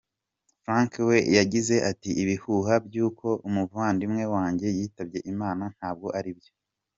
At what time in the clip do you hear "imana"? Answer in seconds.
5.31-5.63